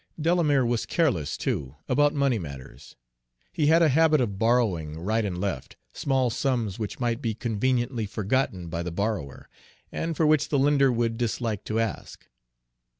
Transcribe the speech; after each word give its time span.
Delamere 0.19 0.65
was 0.65 0.87
careless, 0.87 1.37
too, 1.37 1.75
about 1.87 2.11
money 2.15 2.39
matters. 2.39 2.95
He 3.53 3.67
had 3.67 3.83
a 3.83 3.89
habit 3.89 4.19
of 4.19 4.39
borrowing, 4.39 4.97
right 4.99 5.23
and 5.23 5.39
left, 5.39 5.75
small 5.93 6.31
sums 6.31 6.79
which 6.79 6.99
might 6.99 7.21
be 7.21 7.35
conveniently 7.35 8.07
forgotten 8.07 8.67
by 8.67 8.81
the 8.81 8.91
borrower, 8.91 9.47
and 9.91 10.17
for 10.17 10.25
which 10.25 10.49
the 10.49 10.57
lender 10.57 10.91
would 10.91 11.17
dislike 11.19 11.63
to 11.65 11.79
ask. 11.79 12.27